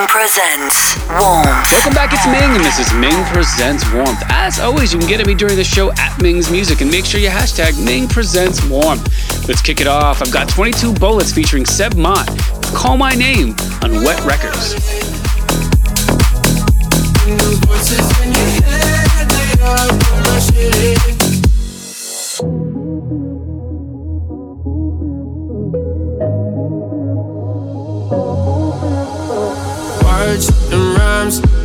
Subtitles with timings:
[0.00, 1.72] Ming presents Warmth.
[1.72, 4.22] Welcome back, it's Ming, and this is Ming Presents Warmth.
[4.30, 7.04] As always, you can get at me during the show at Ming's Music, and make
[7.04, 9.04] sure you hashtag Ming Presents Warmth.
[9.46, 10.22] Let's kick it off.
[10.22, 12.26] I've got 22 Bullets featuring Seb Mott.
[12.74, 14.74] Call My Name on Wet Records.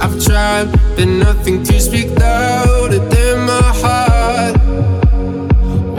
[0.05, 4.55] I've tried, but nothing to speak louder than my heart.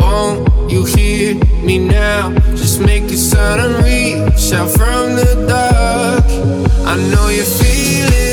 [0.01, 1.35] Won't you hear
[1.65, 2.33] me now?
[2.55, 6.25] Just make it sound reach out from the dark.
[6.87, 7.67] I know you're feeling
[8.07, 8.26] low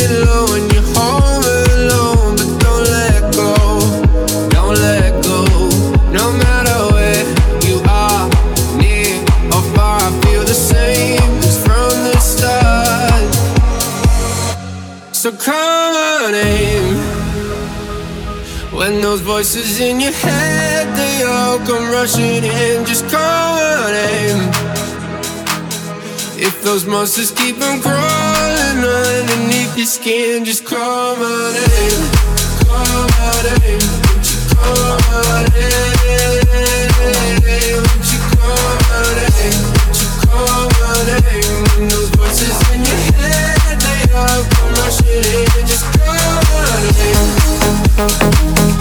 [18.84, 24.52] When those voices in your head They all come rushing in Just call my name
[26.36, 32.04] If those monsters keep on crawling Underneath your skin Just call my name
[32.68, 36.44] Call my name Won't you call my name
[37.88, 43.00] Won't you call my name Won't you call my name When those voices in your
[43.16, 45.24] head They all come rushing
[45.56, 46.68] in Just call my
[47.00, 48.73] name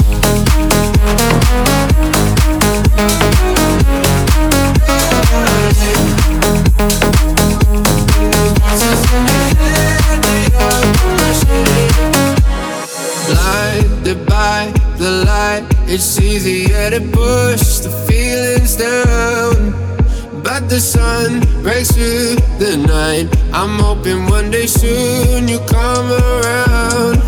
[24.66, 27.18] soon you come around.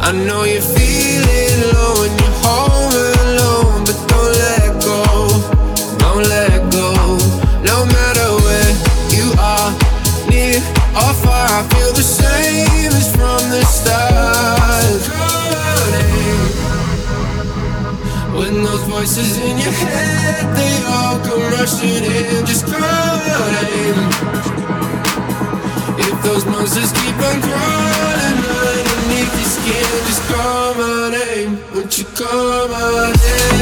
[0.00, 1.11] I know you're feeling
[19.02, 23.98] voices in your head, they all come rushing in, just name.
[25.98, 31.58] If those monsters keep on crawling underneath your skin, just call my name.
[31.74, 33.58] Won't you call my name?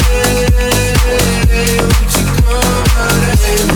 [1.88, 3.08] Won't you call my
[3.40, 3.70] name?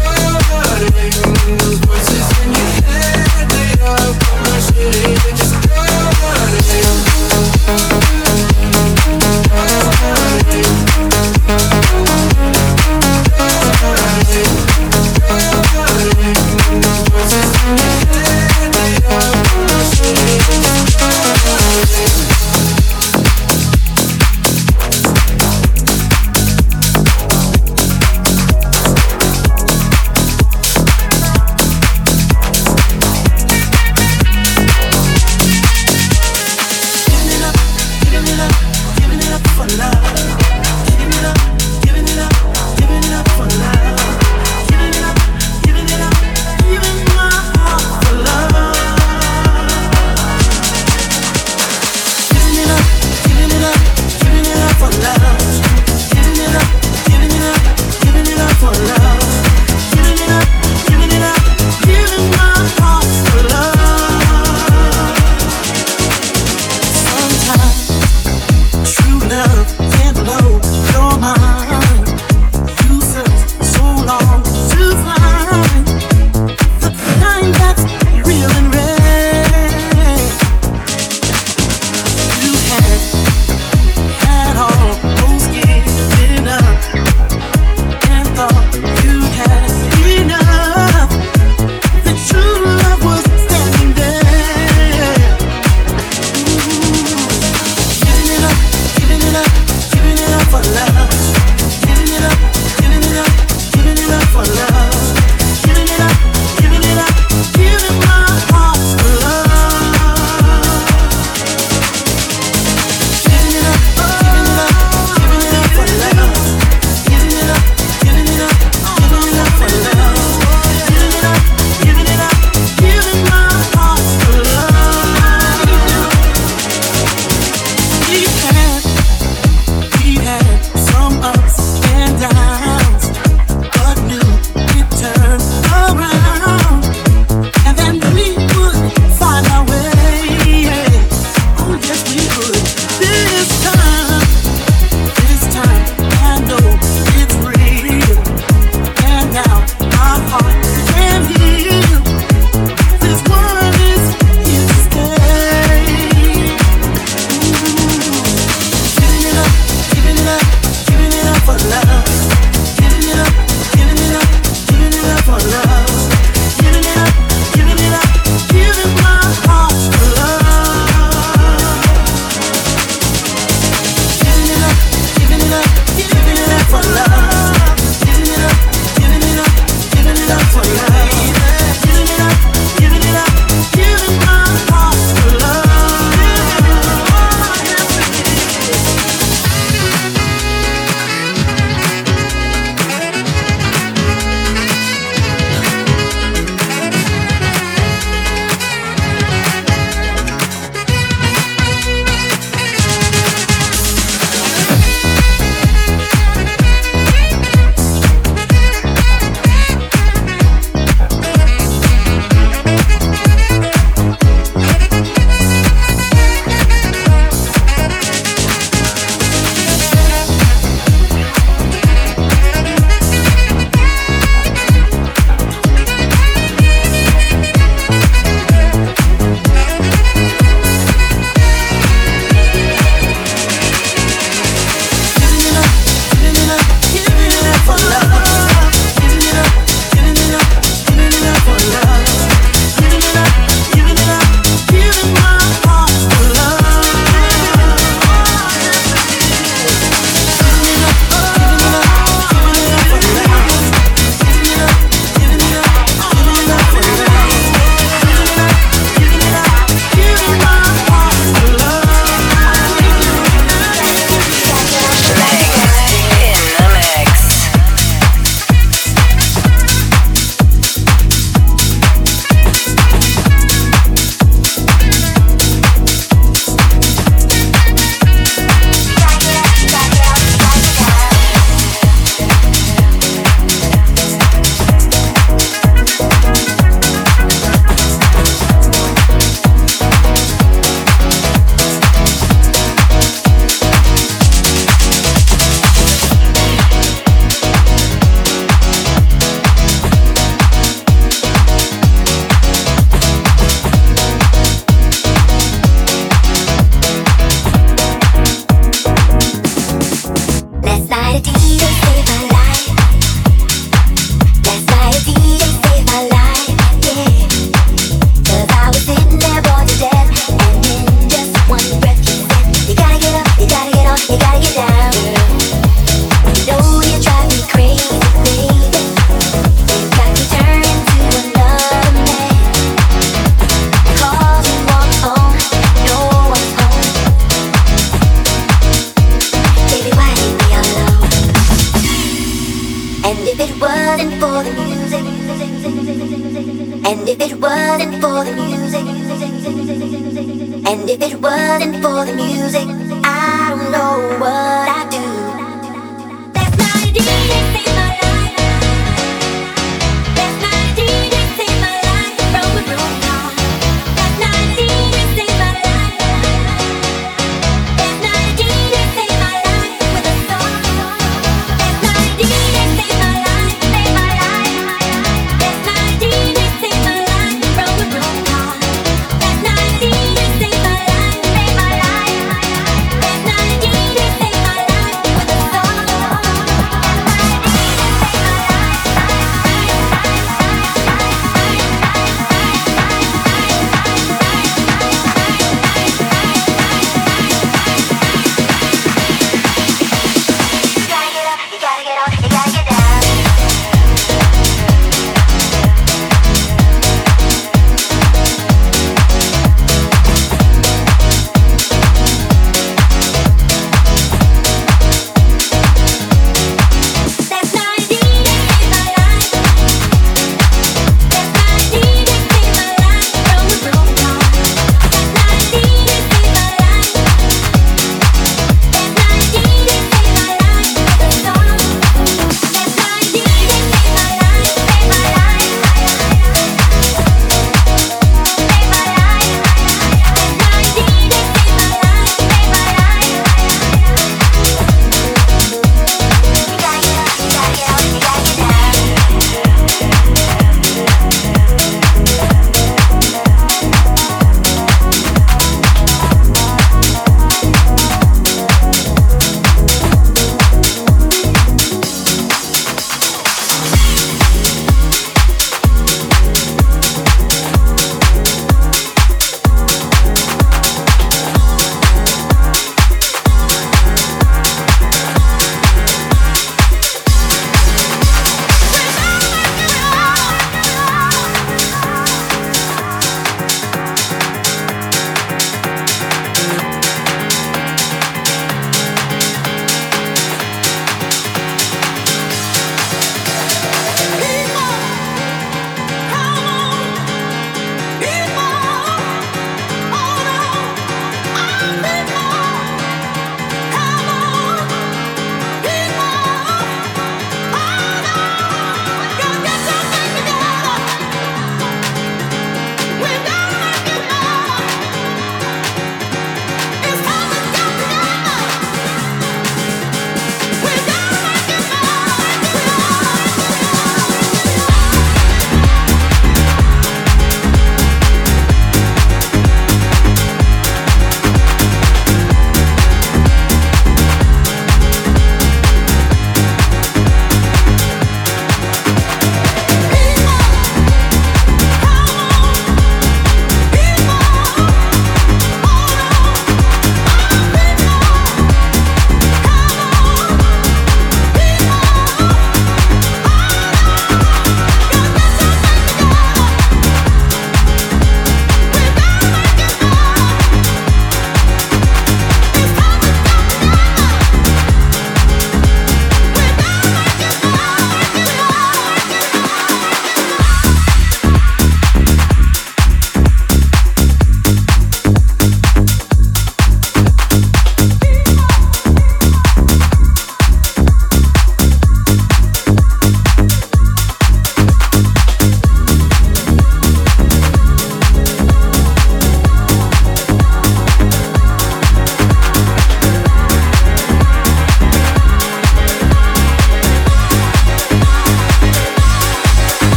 [0.00, 1.20] Call my name.
[1.60, 5.33] Those voices in your head, they all come rushing in,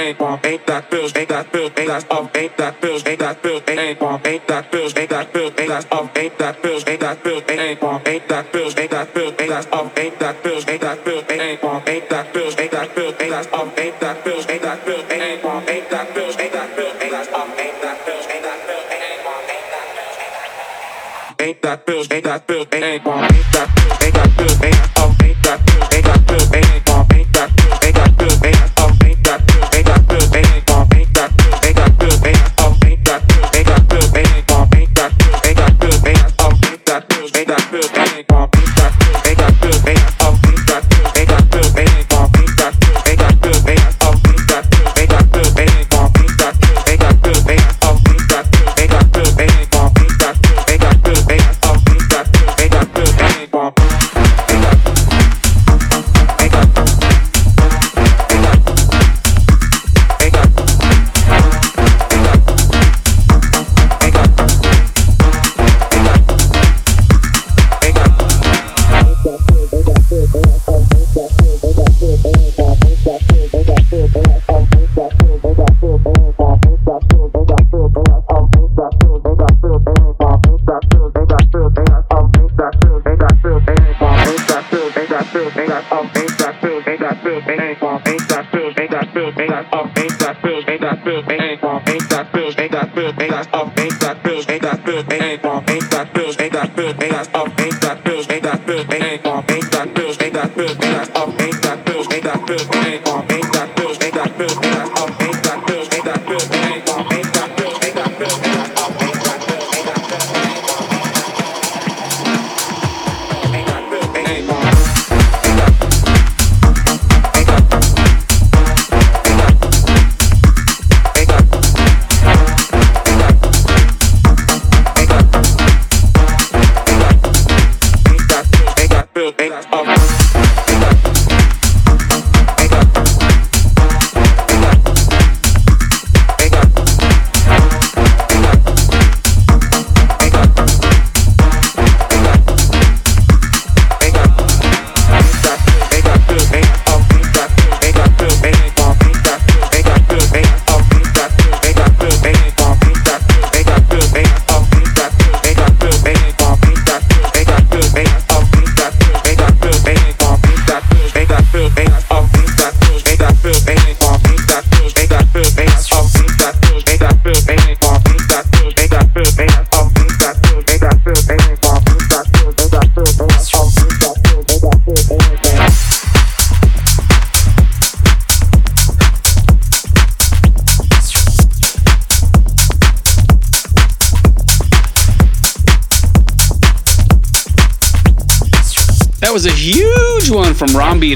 [0.00, 3.18] ain't bomb, ain't that bills, ain't that bills, ain't that's off, ain't that bills, ain't
[3.18, 6.62] that bills, ain't bomb, ain't that bills, ain't that bills, ain't that's off, ain't that
[6.62, 9.98] bills, ain't that bills, ain't bomb, ain't that bills, ain't that bills, ain't that's off,
[9.98, 13.30] ain't that bills, ain't that bills, ain't bomb, ain't that bills, ain't that bills, ain't
[13.30, 16.76] that's off, ain't that bills, ain't that bills, ain't bomb, ain't that bills, ain't that
[16.76, 20.50] bills, ain't that's off, ain't that bills, ain't that bills, ain't bomb, ain't that bills,
[21.40, 24.14] ain't that bills, ain't that bills, ain't that bills, ain't bomb, ain't that bills, ain't
[24.14, 25.19] that bills, ain't that bills,
[95.70, 96.38] ain't got bills,
[97.00, 97.29] ain't got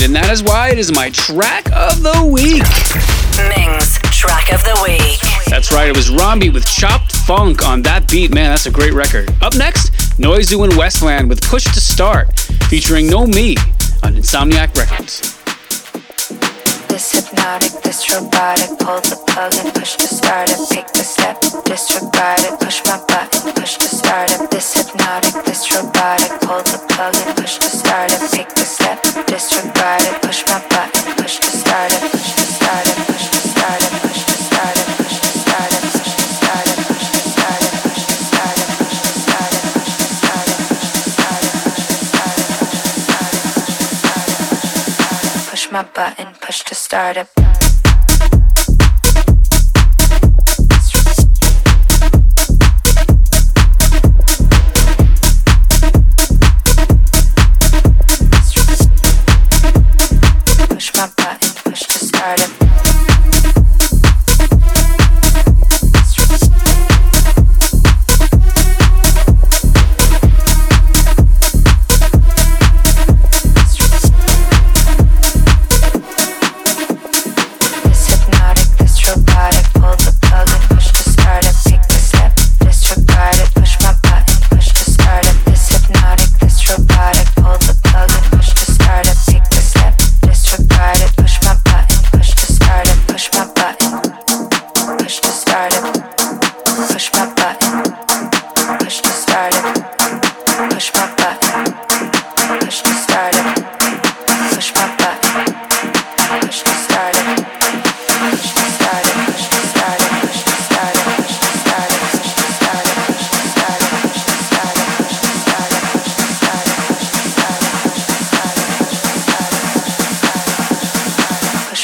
[0.03, 2.65] and that is why it is my track of the week.
[3.49, 5.21] Ming's track of the week.
[5.47, 8.33] That's right, it was Rombeat with Chopped Funk on that beat.
[8.33, 9.31] Man, that's a great record.
[9.43, 13.57] Up next, Noizu and Westend with Push to Start, featuring No Me
[14.03, 15.34] on Insomniac Records.
[16.95, 21.41] This hypnotic, this robotic, pull the plug and push to start it, take the step,
[21.65, 24.49] disregard it, push my button, push to start it.
[24.53, 29.03] This hypnotic, this robotic, pull the plug and push to start it, take the step,
[29.27, 33.04] disregard it, push my button, push to start it, push to start it,
[45.95, 47.64] button, push to start it.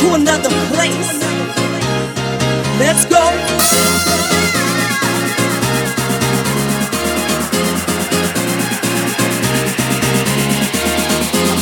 [0.00, 1.22] to another place.
[2.78, 3.22] Let's go.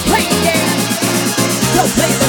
[0.07, 1.77] Play, yeah.
[1.77, 2.24] Go play.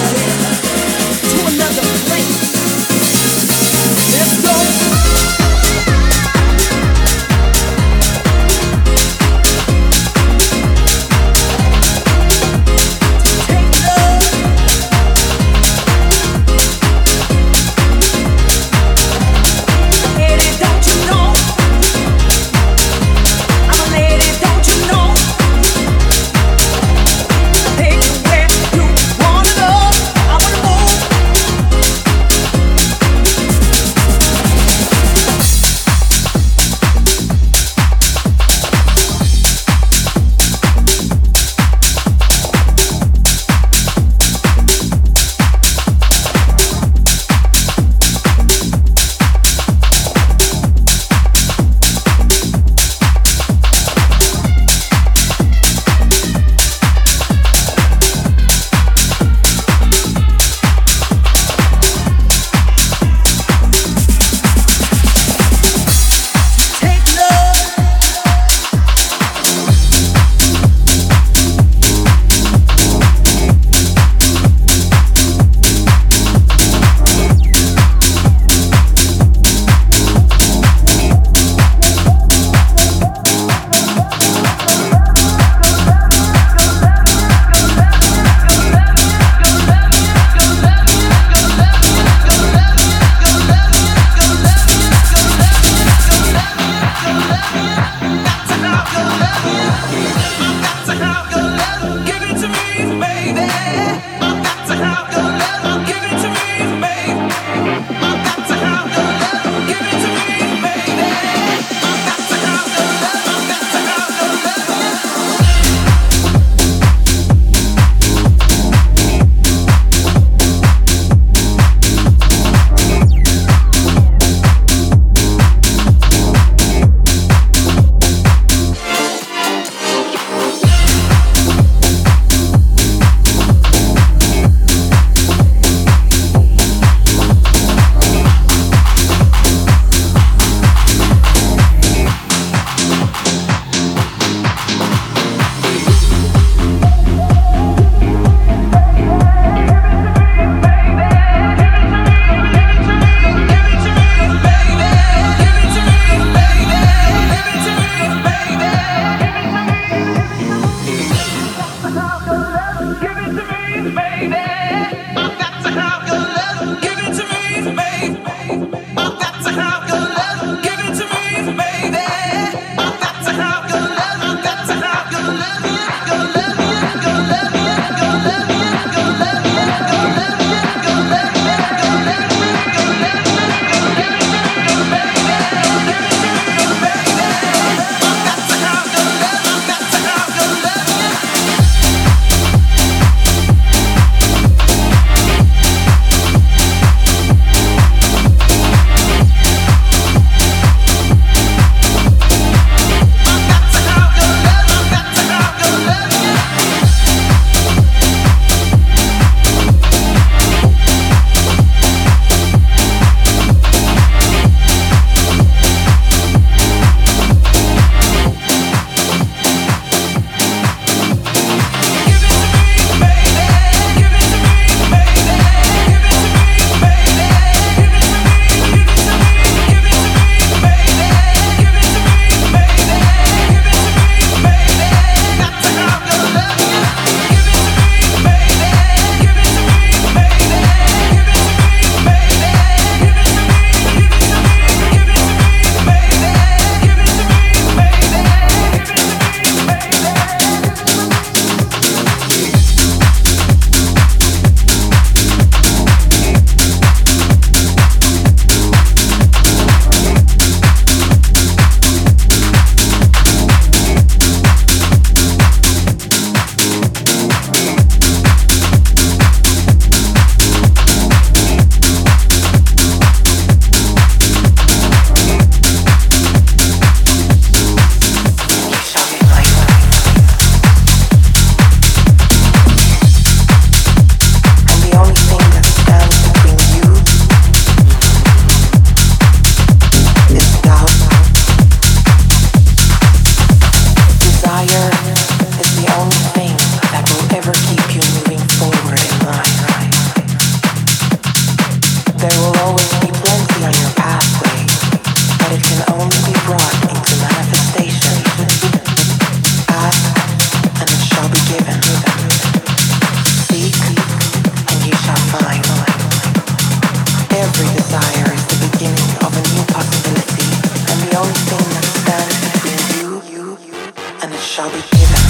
[324.66, 325.25] I'll be given.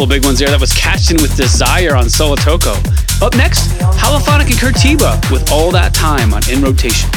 [0.00, 0.48] Couple of big ones there.
[0.48, 2.72] That was Catching with Desire on Solotoko.
[3.20, 3.68] Up next,
[4.00, 7.10] Holophonic and Curtiba with All That Time on In Rotation.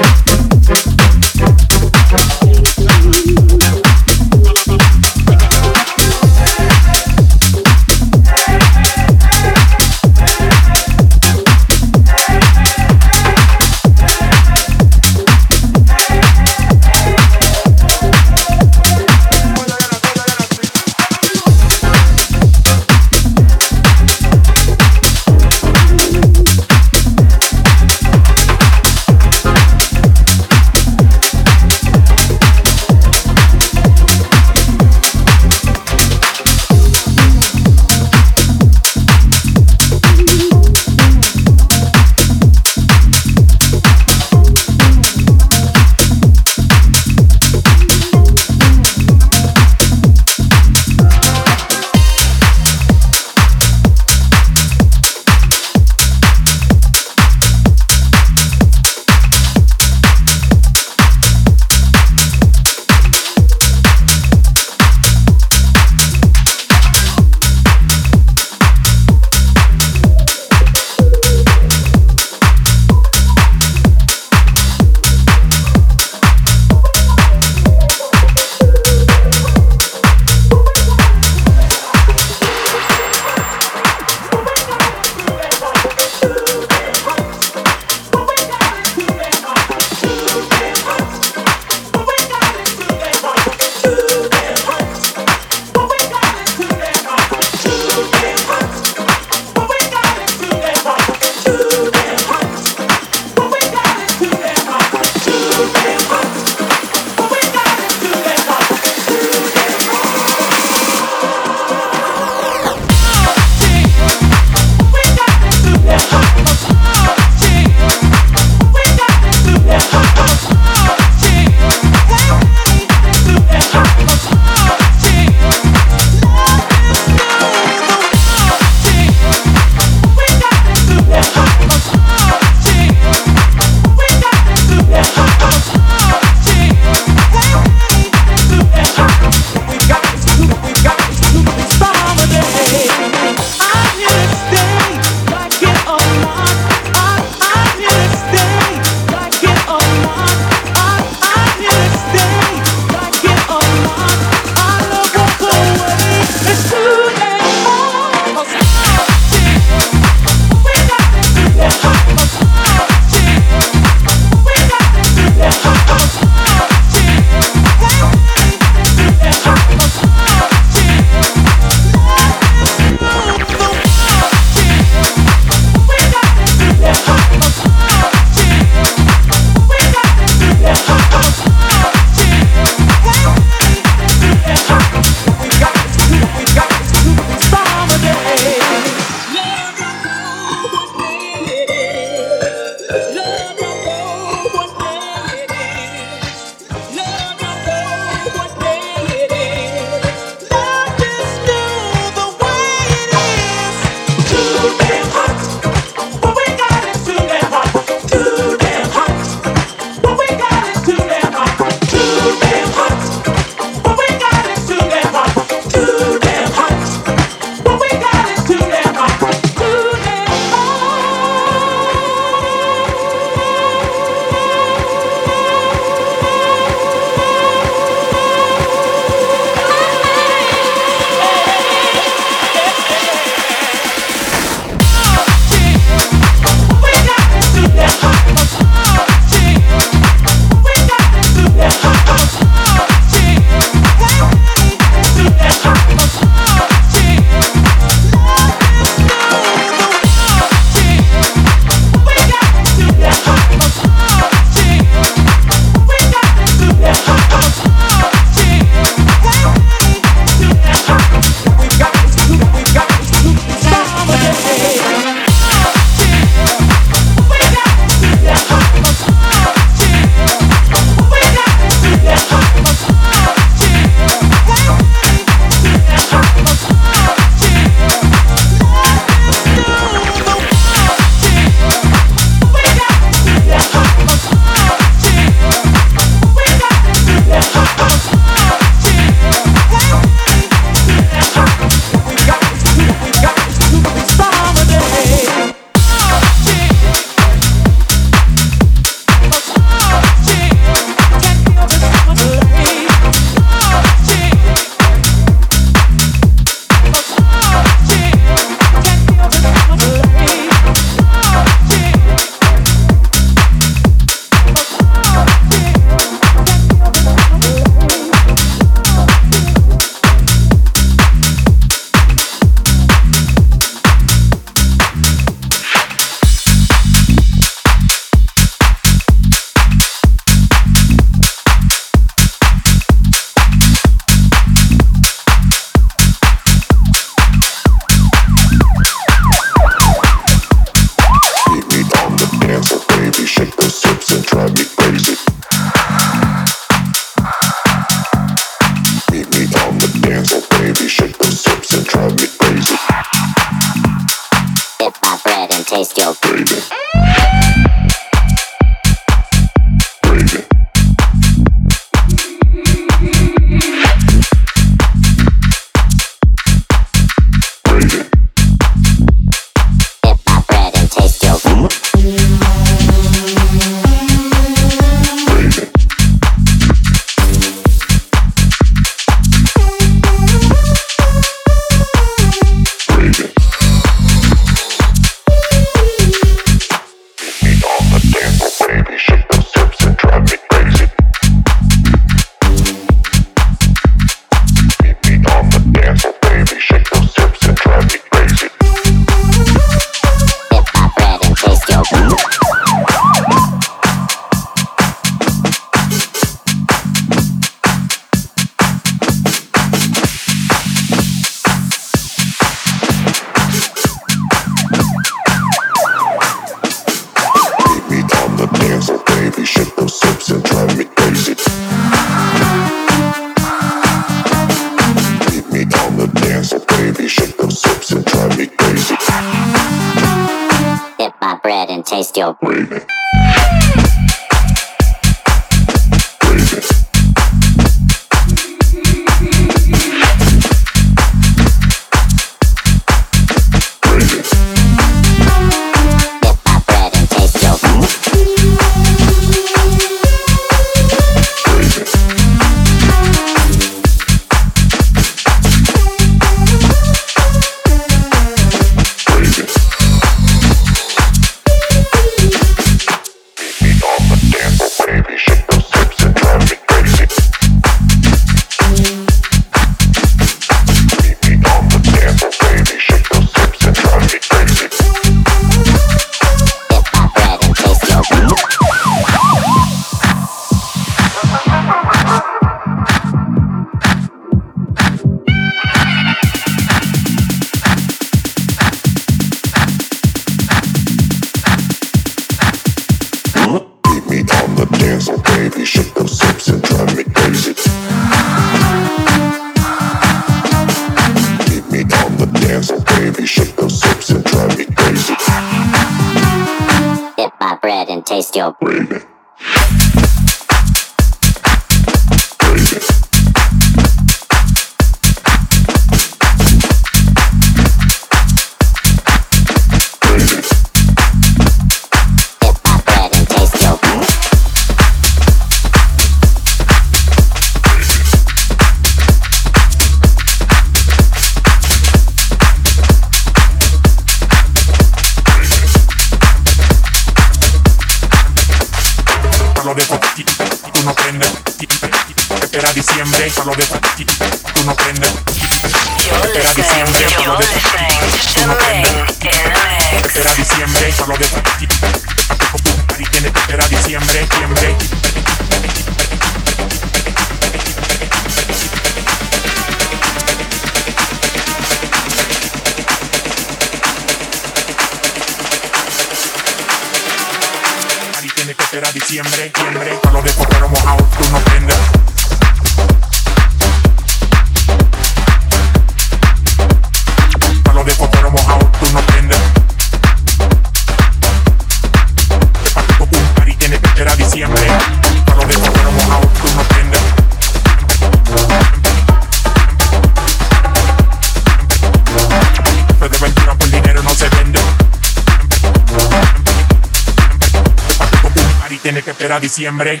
[599.46, 600.00] Diciembre.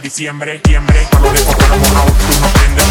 [0.00, 1.58] diciembre, tiembre, para los de por
[2.40, 2.86] no prendas.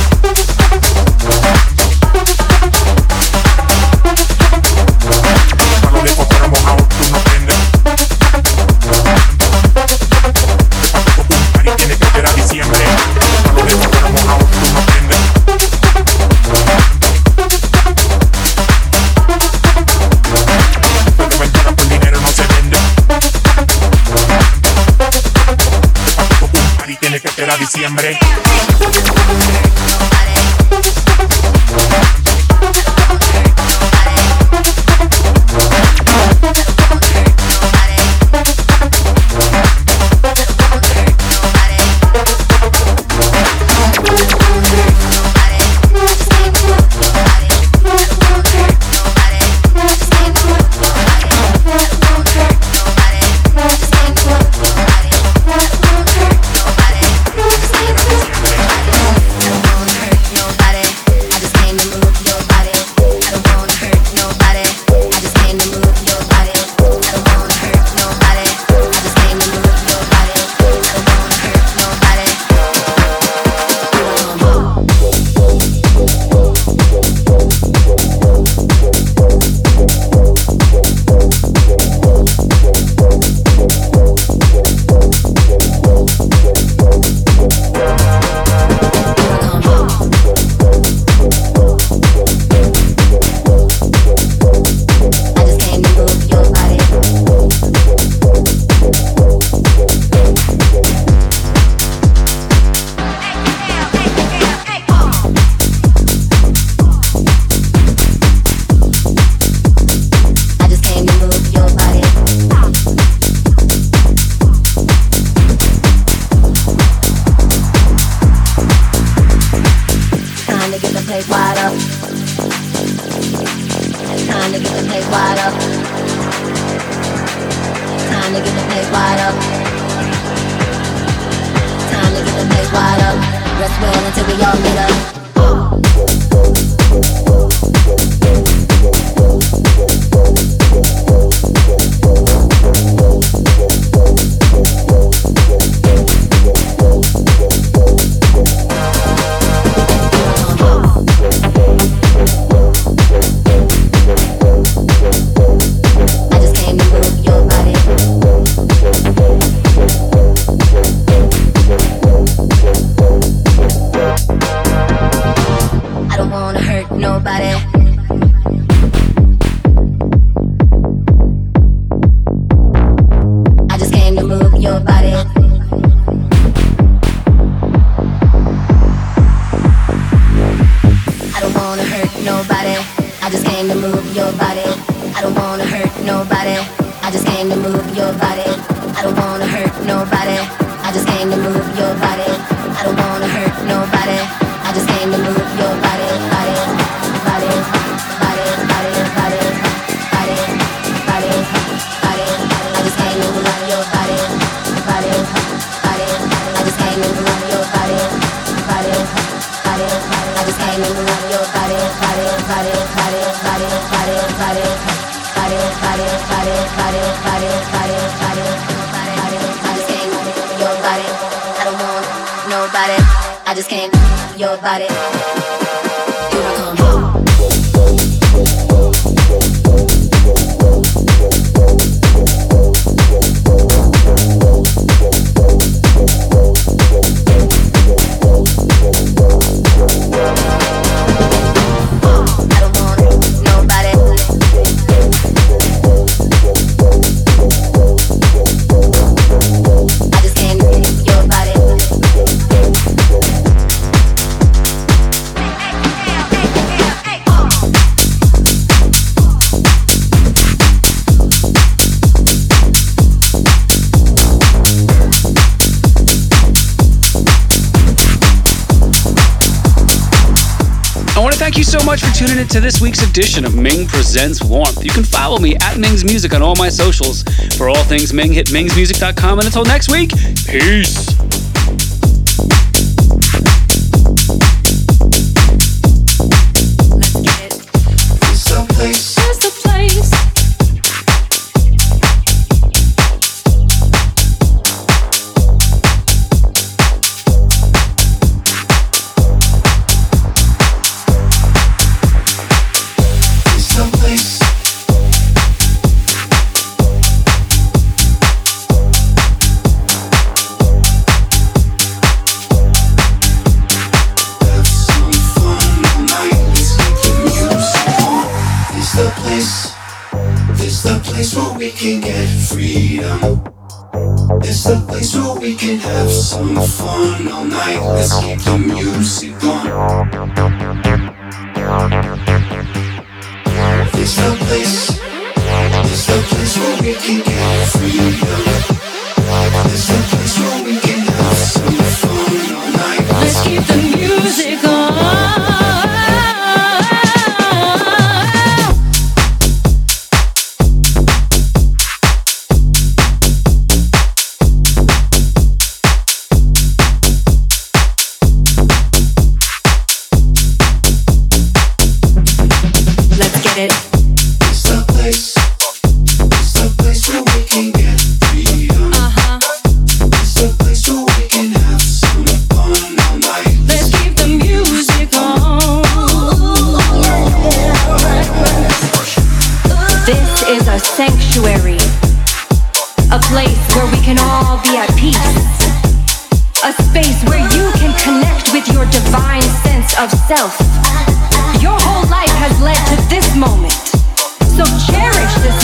[272.48, 274.84] In to this week's edition of Ming Presents Warmth.
[274.84, 277.24] You can follow me at Ming's Music on all my socials.
[277.58, 279.40] For all things Ming, hit mingsmusic.com.
[279.40, 280.12] And until next week,
[280.48, 281.07] peace.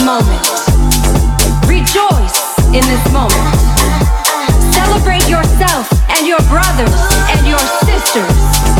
[0.04, 0.44] moment.
[1.66, 3.56] Rejoice in this moment.
[4.74, 6.94] Celebrate yourself and your brothers
[7.32, 8.73] and your sisters.